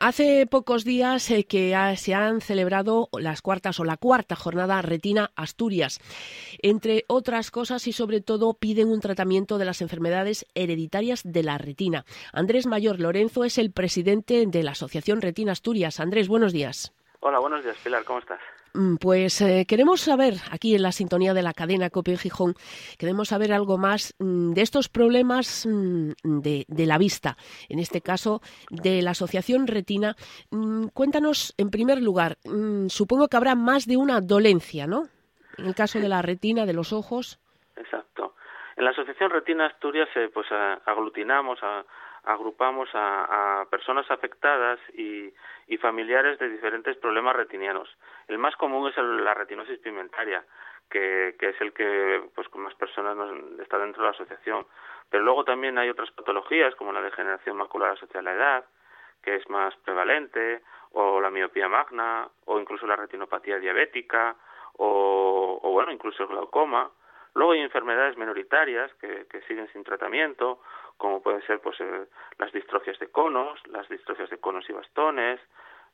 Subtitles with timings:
[0.00, 5.32] Hace pocos días eh, que se han celebrado las cuartas o la cuarta jornada Retina
[5.34, 5.98] Asturias.
[6.62, 11.58] Entre otras cosas y sobre todo piden un tratamiento de las enfermedades hereditarias de la
[11.58, 12.04] retina.
[12.32, 15.98] Andrés Mayor Lorenzo es el presidente de la Asociación Retina Asturias.
[15.98, 16.92] Andrés, buenos días.
[17.18, 18.38] Hola, buenos días, Pilar, ¿cómo estás?
[18.74, 22.54] Mm, pues eh, queremos saber, aquí en la sintonía de la cadena Copia Gijón,
[22.98, 27.36] queremos saber algo más mm, de estos problemas mm, de, la vista,
[27.68, 28.40] en este caso
[28.70, 30.14] de la Asociación Retina.
[30.94, 32.38] cuéntanos, en primer lugar,
[32.88, 35.08] supongo que habrá más de una dolencia, ¿no?
[35.56, 37.40] En el caso de la retina, de los ojos.
[37.76, 38.34] Exacto.
[38.76, 40.46] En la Asociación Retina Asturias, eh, pues
[40.86, 41.84] aglutinamos a
[42.28, 45.32] agrupamos a, personas afectadas y,
[45.80, 47.88] familiares de diferentes problemas retinianos.
[48.26, 50.44] El más común es la retinosis pigmentaria,
[50.90, 53.16] que, es el que pues con más personas
[53.60, 54.66] está dentro de la asociación.
[55.08, 58.64] Pero luego también hay otras patologías como la degeneración macular asociada a la edad,
[59.22, 64.34] que es más prevalente, o la miopía magna, o incluso la retinopatía diabética,
[64.78, 66.90] o, bueno, incluso el glaucoma.
[67.34, 70.60] Luego hay enfermedades minoritarias que siguen sin tratamiento,
[70.98, 71.78] como pueden ser pues
[72.38, 75.40] las distrofias de conos, las distrofias de conos y bastones,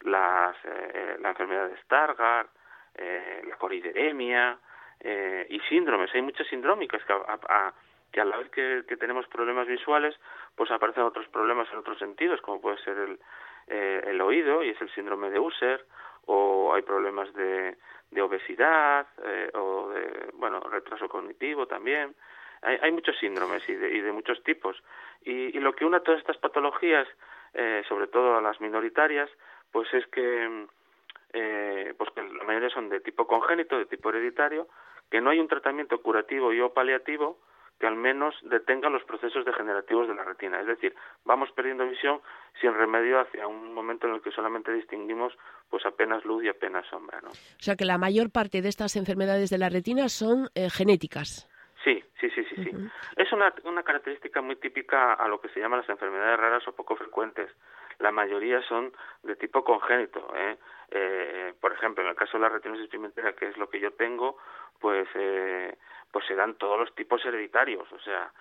[0.00, 2.50] las, eh, la enfermedad de Stargardt,
[2.94, 4.58] eh, la corideremia
[5.00, 6.10] eh, y síndromes.
[6.14, 7.72] Hay muchas sindrómicas que a,
[8.10, 10.18] que a la vez que, tenemos problemas visuales,
[10.56, 13.18] pues aparecen otros problemas en otros sentidos, como puede ser el,
[13.66, 15.84] el oído y es el síndrome de Usher,
[16.26, 17.76] o hay problemas de,
[18.10, 19.06] de obesidad
[19.54, 22.14] o de bueno retraso cognitivo también
[22.64, 24.82] hay, muchos síndromes y de, muchos tipos.
[25.22, 27.06] Y, lo que une todas estas patologías,
[27.52, 29.30] eh, sobre todo a las minoritarias,
[29.70, 30.66] pues es que,
[31.32, 34.68] eh, pues que la mayoría son de tipo congénito, de tipo hereditario,
[35.10, 37.38] que no hay un tratamiento curativo y o paliativo
[37.78, 40.60] que al menos detenga los procesos degenerativos de la retina.
[40.60, 42.20] Es decir, vamos perdiendo visión
[42.60, 45.32] sin remedio hacia un momento en el que solamente distinguimos
[45.68, 47.20] pues apenas luz y apenas sombra.
[47.20, 47.30] ¿no?
[47.30, 51.48] O sea que la mayor parte de estas enfermedades de la retina son eh, genéticas.
[52.24, 52.70] Sí, sí, sí, sí.
[53.16, 56.72] Es una, una característica muy típica a lo que se llaman las enfermedades raras o
[56.72, 57.50] poco frecuentes.
[57.98, 58.92] La mayoría son
[59.22, 60.32] de tipo congénito.
[60.34, 60.56] ¿eh?
[60.90, 63.92] Eh, por ejemplo, en el caso de la retinosis pigmentaria, que es lo que yo
[63.92, 64.38] tengo,
[64.80, 65.76] pues, eh,
[66.10, 67.92] pues se dan todos los tipos hereditarios.
[67.92, 68.32] O sea,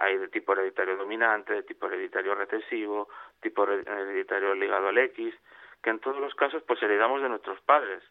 [0.00, 3.10] hay de tipo hereditario dominante, de tipo hereditario recesivo,
[3.42, 5.34] tipo hereditario ligado al X,
[5.82, 8.02] que en todos los casos pues heredamos de nuestros padres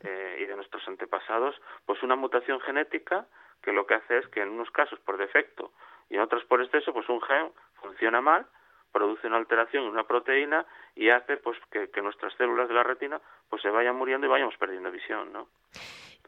[0.00, 1.54] eh, y de nuestros antepasados
[1.86, 3.26] pues una mutación genética
[3.62, 5.72] que lo que hace es que en unos casos por defecto
[6.08, 8.46] y en otros por exceso, pues un gen funciona mal,
[8.92, 12.82] produce una alteración en una proteína y hace pues que, que nuestras células de la
[12.82, 13.20] retina
[13.50, 15.48] pues se vayan muriendo y vayamos perdiendo visión, ¿no?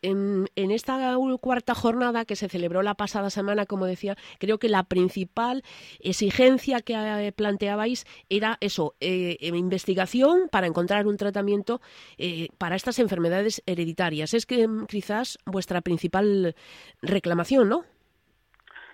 [0.07, 4.85] En, esta cuarta jornada que se celebró la pasada semana, como decía, creo que la
[4.85, 5.63] principal
[5.99, 11.81] exigencia que eh, planteabais era eso, eh, investigación para encontrar un tratamiento
[12.19, 14.33] eh, para estas enfermedades hereditarias.
[14.33, 16.55] Es que mm, quizás vuestra principal
[17.03, 17.83] reclamación, ¿no?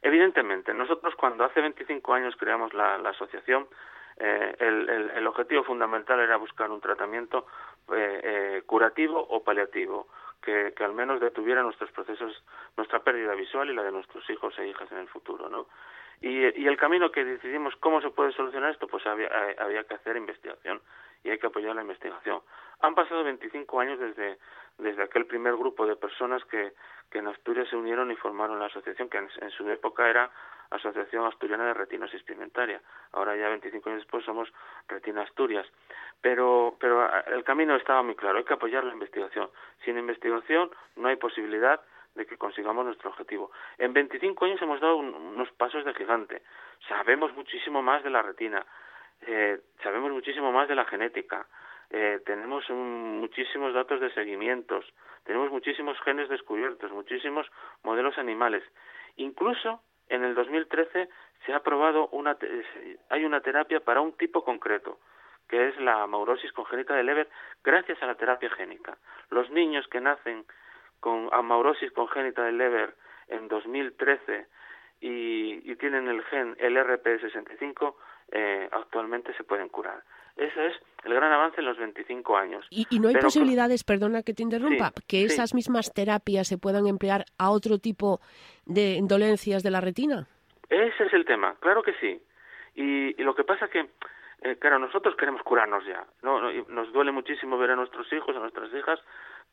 [0.01, 3.69] Evidentemente, nosotros cuando hace 25 años creamos la, asociación,
[4.17, 7.47] el, objetivo fundamental era buscar un tratamiento
[8.67, 10.09] curativo o paliativo
[10.43, 12.43] que, al menos detuviera nuestros procesos,
[12.77, 15.69] nuestra pérdida visual y la de nuestros hijos e hijas en el futuro, ¿no?
[16.21, 19.95] Y, el camino que decidimos cómo se puede solucionar esto, pues había, eh, había que
[19.95, 20.81] hacer investigación
[21.25, 22.41] y hay que apoyar la investigación.
[22.81, 24.39] Han pasado 25 años desde,
[24.79, 26.73] desde aquel primer grupo de personas que,
[27.11, 30.31] que en Asturias se unieron y formaron la asociación, que en, su época era
[30.71, 32.81] Asociación Asturiana de Retinosis Pigmentaria.
[33.13, 34.53] Ahora ya 25 años después somos
[34.89, 35.67] Retina Asturias.
[36.21, 39.51] Pero, pero el camino estaba muy claro, hay que apoyar la investigación.
[39.85, 41.81] Sin investigación no hay posibilidad
[42.15, 43.51] de que consigamos nuestro objetivo.
[43.79, 46.43] En 25 años hemos dado unos pasos de gigante.
[46.89, 48.65] Sabemos muchísimo más de la retina,
[49.27, 51.47] eh, sabemos muchísimo más de la genética,
[51.91, 54.85] eh, tenemos muchísimos datos de seguimientos,
[55.25, 57.47] tenemos muchísimos genes descubiertos, muchísimos
[57.83, 58.63] modelos animales.
[59.17, 61.09] Incluso en el 2013
[61.45, 62.37] se ha aprobado una,
[63.11, 64.99] hay una terapia para un tipo concreto,
[65.49, 67.29] que es la amaurosis congénita de Leber,
[67.63, 68.97] gracias a la terapia génica.
[69.31, 70.47] Los niños que nacen
[71.01, 72.95] con amaurosis congénita de Leber
[73.29, 74.47] en 2013
[75.03, 77.95] y, y tienen el gen LRP65,
[78.31, 80.03] eh, actualmente se pueden curar.
[80.37, 82.67] Ese es el gran avance en los 25 años.
[82.71, 87.25] ¿Y, no hay posibilidades, perdona que te interrumpa, que esas mismas terapias se puedan emplear
[87.37, 88.21] a otro tipo
[88.65, 90.27] de dolencias de la retina?
[90.71, 92.23] Ese es el tema, claro que sí.
[92.75, 93.91] Y, lo que pasa que,
[94.43, 96.07] eh, claro, nosotros queremos curarnos ya.
[96.23, 96.41] ¿no?
[96.69, 99.01] Nos duele muchísimo ver a nuestros hijos, a nuestras hijas,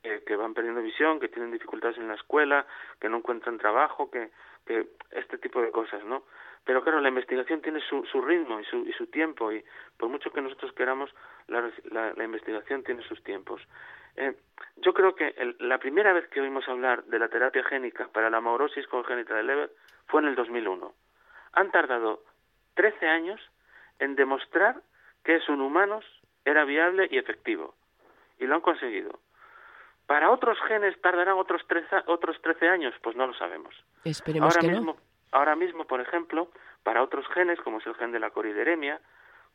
[0.01, 2.66] que van perdiendo visión, que tienen dificultades en la escuela,
[3.00, 4.30] que no encuentran trabajo, que,
[4.66, 6.24] que este tipo de cosas, ¿no?
[6.69, 9.63] pero claro, la investigación tiene su, su ritmo y su, y su tiempo y
[9.98, 11.10] por mucho que nosotros queramos,
[11.48, 11.68] la,
[12.16, 13.60] la, investigación tiene sus tiempos.
[14.16, 14.36] Eh,
[14.78, 18.38] yo creo que la primera vez que oímos hablar de la terapia génica para la
[18.38, 19.72] amaurosis congénita de Leber
[20.06, 20.94] fue en el 2001.
[21.54, 22.24] Han tardado
[22.75, 23.42] 13 años
[23.98, 24.81] en demostrar
[25.24, 26.06] que eso en humanos
[26.46, 27.74] era viable y efectivo.
[28.38, 29.19] Y lo han conseguido.
[30.10, 33.76] Para otros genes tardarán otros 13, otros 13 años, pues no lo sabemos.
[34.04, 34.98] Esperemos ahora que mismo,
[35.32, 36.50] Ahora mismo, por ejemplo,
[36.82, 39.00] para otros genes, como es el gen de la corideremia,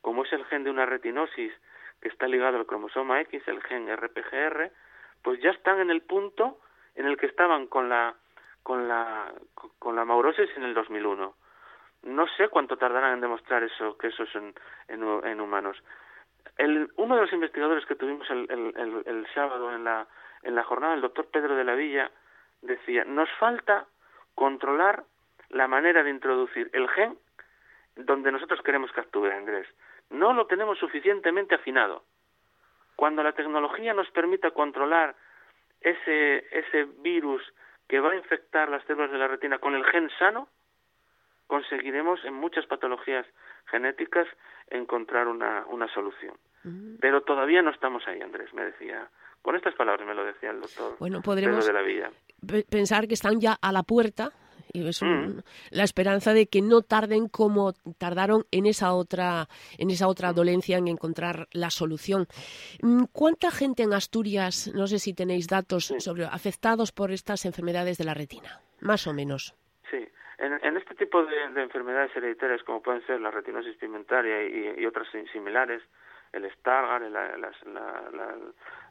[0.01, 1.53] como es el gen de una retinosis
[2.01, 4.71] que está ligado al cromosoma X, el gen RPGR,
[5.23, 6.61] pues ya están en el punto
[6.95, 8.15] en el que estaban con la
[8.63, 9.35] con la
[9.81, 11.35] con la maurosis en el 2001.
[12.05, 14.55] No sé cuánto tardarán en demostrar eso que eso es en,
[14.87, 15.83] en, humanos.
[16.59, 20.07] El, uno de los investigadores que tuvimos el, el, el, sábado en la
[20.45, 22.11] en la jornada, el doctor Pedro de la Villa,
[22.63, 23.87] decía nos falta
[24.35, 25.05] controlar
[25.51, 27.19] la manera de introducir el gen
[27.97, 29.69] donde nosotros queremos que actúe, Andrés.
[30.11, 32.05] No lo tenemos suficientemente afinado.
[32.97, 35.15] Cuando la tecnología nos permita controlar
[35.81, 37.43] ese, ese virus
[37.89, 40.49] que va a infectar las células de la retina con el gen sano,
[41.47, 43.27] conseguiremos en muchas patologías
[43.67, 44.27] genéticas
[44.69, 46.37] encontrar una, una solución.
[46.99, 49.11] Pero todavía no estamos ahí, Andrés, me decía.
[49.45, 52.11] Con estas palabras me lo decía el doctor bueno, podremos de la Villa.
[52.71, 54.33] pensar que están ya a la puerta
[54.73, 55.41] y es mm.
[55.71, 59.47] la esperanza de que no tarden como tardaron en esa otra
[59.77, 62.27] en esa otra dolencia en encontrar la solución.
[62.81, 67.99] Mm, ¿Cuánta gente en Asturias, no sé si tenéis datos sobre afectados por estas enfermedades
[67.99, 69.55] de la retina, más o menos?
[69.91, 70.09] Sí,
[70.39, 74.43] en, este tipo de, enfermedades hereditarias como pueden ser la retinosis pigmentaria
[74.81, 75.83] y otras similares,
[76.35, 77.11] el Stargardt,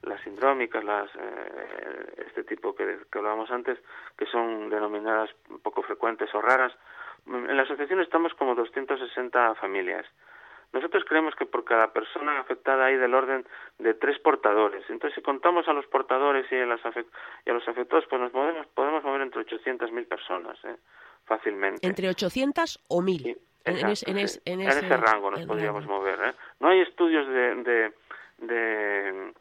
[0.03, 3.79] las sindrómicas, las, eh, este tipo que, que hablábamos antes,
[4.17, 5.29] que son denominadas
[5.61, 6.73] poco frecuentes o raras.
[7.25, 10.05] En la asociación estamos como 260 familias.
[10.73, 13.45] Nosotros creemos que por cada persona afectada hay del orden
[13.77, 14.83] de tres portadores.
[14.89, 16.83] Entonces, si contamos a los portadores y a, los
[17.67, 20.75] afectados, pues nos podemos, podemos mover entre 800 mil personas, ¿eh?
[21.25, 21.85] fácilmente.
[21.85, 23.37] ¿Entre 800 o 1000?
[23.65, 26.19] En, ese, rango nos podríamos mover.
[26.23, 26.33] ¿eh?
[26.59, 27.91] No hay estudios de,
[28.39, 29.33] de,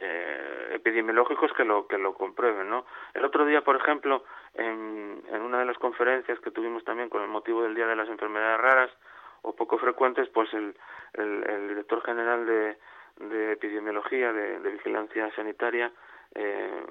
[0.00, 2.86] eh, epidemiológicos que lo que lo comprueben, ¿no?
[3.12, 4.24] El otro día, por ejemplo,
[4.54, 7.96] en, en una de las conferencias que tuvimos también con el motivo del Día de
[7.96, 8.90] las Enfermedades Raras
[9.42, 10.74] o poco frecuentes, pues el,
[11.14, 12.76] el, director general de,
[13.16, 15.90] de epidemiología, de, vigilancia sanitaria,
[16.34, 16.84] eh,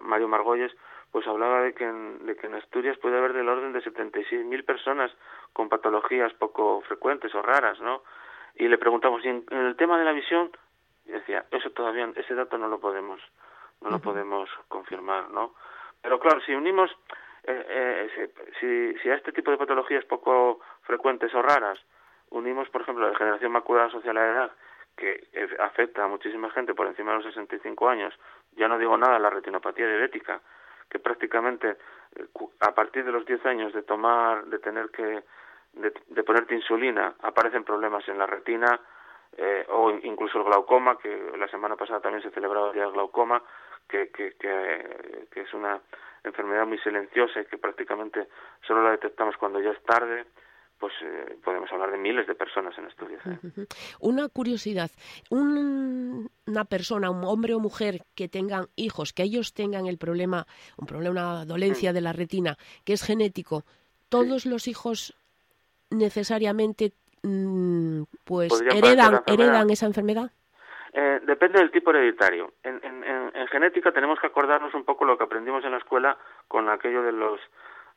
[0.00, 0.72] Mario Margolles,
[1.10, 4.64] pues hablaba de que, en, de que en Asturias puede haber del orden de 76.000
[4.64, 5.10] personas
[5.52, 8.02] con patologías poco frecuentes o raras, ¿no?
[8.54, 10.50] Y le preguntamos, ¿y en, el tema de la visión?
[11.04, 13.20] Y decía, eso todavía, ese dato no lo podemos,
[13.80, 15.54] no lo podemos confirmar, ¿no?
[16.00, 16.90] Pero claro, si unimos,
[17.44, 21.78] eh, eh, si, si a este tipo de patologías poco frecuentes o raras,
[22.30, 24.52] unimos, por ejemplo, la degeneración macular asociada a la edad,
[24.96, 25.28] que
[25.58, 28.14] afecta a muchísima gente por encima de los 65 años,
[28.56, 30.40] ya no digo nada, la retinopatía diabética,
[30.88, 31.76] que prácticamente
[32.16, 32.26] eh,
[32.60, 35.22] a partir de los 10 años de tomar, de tener que,
[35.72, 38.78] de, ponerte insulina, aparecen problemas en la retina
[39.36, 42.92] eh, o incluso el glaucoma, que la semana pasada también se celebraba el día del
[42.92, 43.42] glaucoma,
[43.88, 45.80] que, que, que es una
[46.24, 48.28] enfermedad muy silenciosa y que prácticamente
[48.66, 50.26] solo la detectamos cuando ya es tarde
[50.82, 53.22] pues eh, podemos hablar de miles de personas en Asturias.
[53.24, 53.66] ¿eh?
[54.00, 54.90] Una curiosidad,
[55.30, 60.44] una persona, un hombre o mujer que tengan hijos, que ellos tengan el problema,
[60.76, 61.94] un problema, una dolencia mm.
[61.94, 63.62] de la retina, que es genético,
[64.08, 65.14] ¿todos los hijos
[65.90, 66.90] necesariamente
[67.22, 70.32] mm, pues heredan, heredan esa enfermedad?
[70.94, 72.54] Eh, depende del tipo hereditario.
[72.64, 76.68] En, en, genética tenemos que acordarnos un poco lo que aprendimos en la escuela con
[76.68, 77.38] aquello de los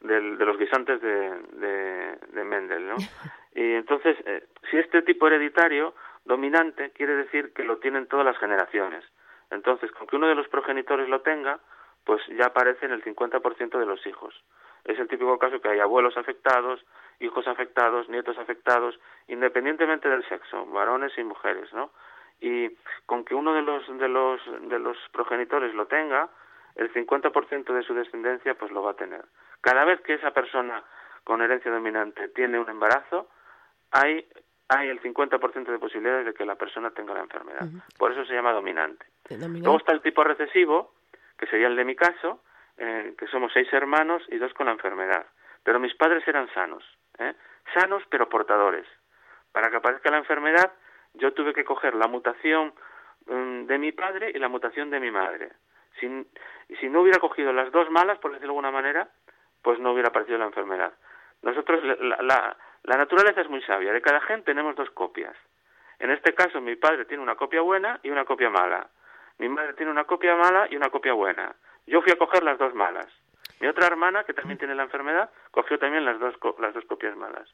[0.02, 2.96] de los guisantes de, de, Mendel, ¿no?
[3.58, 8.38] Y entonces, eh, si este tipo hereditario dominante quiere decir que lo tienen todas las
[8.38, 9.06] generaciones.
[9.50, 11.60] Entonces, con que uno de los progenitores lo tenga,
[12.04, 14.36] pues ya aparece en el 50% de los hijos.
[14.84, 16.86] Es el típico caso que hay abuelos afectados,
[17.20, 21.92] hijos afectados, nietos afectados, independientemente del sexo, varones y mujeres, ¿no?
[22.40, 22.70] Y
[23.06, 26.30] con que uno de los de los de los progenitores lo tenga,
[26.76, 29.26] el 50% de su descendencia pues lo va a tener.
[29.66, 30.84] Cada vez que esa persona
[31.24, 33.28] con herencia dominante tiene un embarazo,
[33.90, 34.24] hay,
[34.70, 37.66] hay el 50% de posibilidades de que la persona tenga la enfermedad.
[37.98, 39.08] Por eso se llama dominante.
[39.32, 40.94] Luego está el tipo recesivo,
[41.36, 42.44] que sería el de mi caso,
[42.78, 45.26] eh, que somos seis hermanos y dos con la enfermedad.
[45.64, 46.84] Pero mis padres eran sanos,
[47.18, 47.34] ¿eh?
[47.74, 48.86] sanos pero portadores.
[49.52, 50.74] Para que aparezca la enfermedad,
[51.16, 52.72] yo tuve que coger la mutación
[53.26, 55.54] mm, de mi padre y la mutación de mi madre.
[56.00, 56.08] Si,
[56.80, 59.10] si no hubiera cogido las dos malas, por decirlo de alguna manera,
[59.66, 60.94] pues no hubiera aparecido la enfermedad.
[61.42, 63.92] nosotros, la, la, naturaleza es muy sabia.
[63.92, 65.36] De cada gen tenemos dos copias.
[65.98, 68.88] En este caso, mi padre tiene una copia buena y una copia mala.
[69.40, 71.56] Mi madre tiene una copia mala y una copia buena.
[71.88, 73.08] Yo fui a coger las dos malas.
[73.60, 77.18] Mi otra hermana, que también tiene la enfermedad, cogió también las dos, las dos copias
[77.18, 77.50] malas.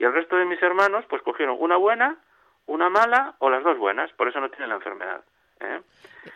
[0.00, 2.16] Y el resto de mis hermanos, pues cogieron una buena,
[2.66, 4.10] una mala o las dos buenas.
[4.14, 5.22] Por eso no tienen la enfermedad.
[5.60, 5.80] ¿eh?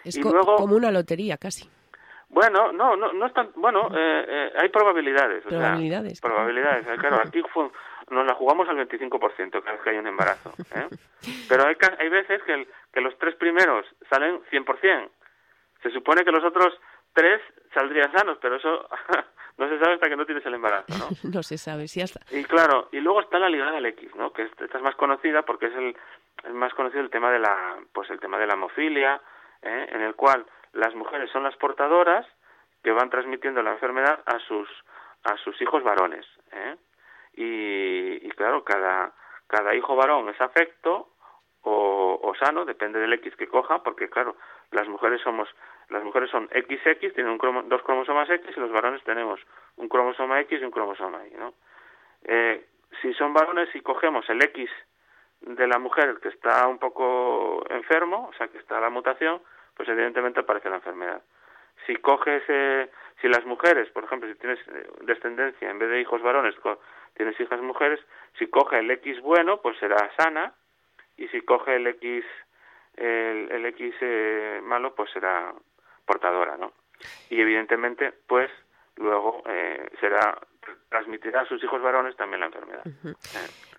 [0.04, 1.68] Es como una lotería, casi.
[2.28, 5.45] Bueno, no, no, no es tan, bueno, eh, eh, hay probabilidades.
[5.45, 6.21] Probabilidades.
[6.21, 6.87] probabilidades.
[6.87, 7.42] Eh, claro, aquí
[8.11, 10.52] nos la jugamos al 25% cada vez que hay un embarazo.
[10.75, 10.88] ¿eh?
[11.49, 15.09] Pero hay, hay veces que, que los tres primeros salen 100%.
[15.83, 16.75] Se supone que los otros
[17.12, 17.40] tres
[17.73, 18.88] saldrían sanos, pero eso
[19.59, 21.09] no se sabe hasta que no tienes el embarazo, ¿no?
[21.33, 22.21] no se sabe, si hasta...
[22.30, 24.33] Y claro, y luego está la ligada al X, ¿no?
[24.33, 25.97] Que esta es más conocida porque es el,
[26.45, 29.21] el más conocido el tema de la, pues el tema de la hemofilia,
[29.62, 29.88] ¿eh?
[29.92, 32.27] en el cual las mujeres son las portadoras
[32.83, 34.69] que van transmitiendo la enfermedad a sus
[35.25, 36.77] a sus hijos varones ¿eh?
[37.35, 39.13] y, claro cada
[39.49, 41.09] cada hijo varón es afecto
[41.63, 44.37] o, o, sano depende del X que coja porque claro
[44.71, 45.49] las mujeres somos
[45.89, 49.41] las mujeres son XX tienen un dos cromosomas X y los varones tenemos
[49.77, 51.55] un cromosoma X y un cromosoma Y no
[52.25, 52.67] eh,
[53.01, 54.71] si son varones y cogemos el X
[55.41, 59.41] de la mujer que está un poco enfermo o sea que está la mutación
[59.76, 61.23] pues evidentemente aparece la enfermedad.
[61.87, 62.90] Si coges, eh,
[63.21, 66.54] si las mujeres, por ejemplo, si tienes eh, descendencia, en vez de hijos varones,
[67.14, 68.00] tienes hijas mujeres,
[68.38, 70.54] si coge el X bueno, pues será sana,
[71.16, 72.25] y si coge el X,
[72.97, 75.54] el, X eh, malo, pues será
[76.04, 76.73] portadora, ¿no?
[77.30, 78.50] Y evidentemente, pues
[78.97, 80.38] luego eh, será
[80.88, 82.83] transmitirá a sus hijos varones también la enfermedad.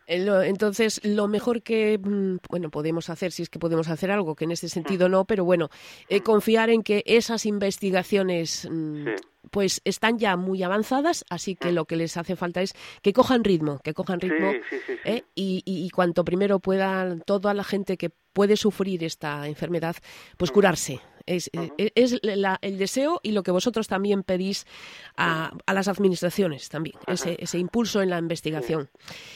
[0.08, 4.46] Entonces, lo mejor que mm, bueno podemos hacer, si es que podemos hacer algo, que
[4.46, 5.70] en ese sentido no, pero bueno,
[6.08, 9.08] eh, confiar en que esas investigaciones mm,
[9.52, 13.44] pues están ya muy avanzadas, así que lo que les hace falta es que cojan
[13.44, 14.52] ritmo, que cojan ritmo
[15.06, 15.24] ¿eh?
[15.36, 19.96] y, y, cuanto primero puedan toda la gente que puede sufrir esta enfermedad,
[20.38, 21.02] pues curarse.
[21.28, 24.66] Es, eh, es el deseo y lo que vosotros también pedís
[25.18, 28.90] a, a las administraciones también, ese, ese, impulso en la investigación.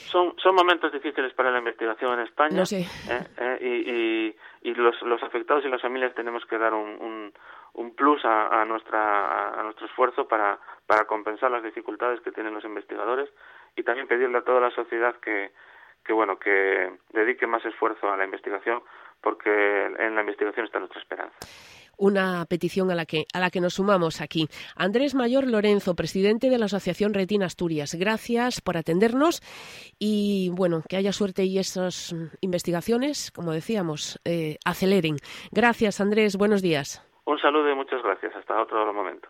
[0.10, 2.56] Son, son momentos difíciles para la investigación en España.
[2.56, 2.82] No sé.
[3.10, 3.28] ¿eh?
[3.38, 4.34] ¿eh?
[4.64, 7.34] y, y, los, los afectados y las familias tenemos que dar un,
[7.74, 12.54] un, plus a, a, nuestra, a nuestro esfuerzo para, para compensar las dificultades que tienen
[12.54, 13.30] los investigadores
[13.76, 15.52] y también pedirle a toda la sociedad que,
[16.04, 18.82] que bueno que dedique más esfuerzo a la investigación
[19.22, 21.38] porque en la investigación está nuestra esperanza
[22.02, 24.48] una petición a la que a la que nos sumamos aquí.
[24.76, 27.96] Andrés Mayor Lorenzo, presidente de la Asociación Retina Asturias.
[27.96, 29.42] Gracias por atendernos
[30.00, 35.18] y bueno, que haya suerte y esas investigaciones, como decíamos, eh, aceleren.
[35.52, 36.38] Gracias, Andrés.
[36.38, 37.08] Buenos días.
[37.26, 38.36] Un saludo y muchas gracias.
[38.36, 39.30] Hasta otro momento.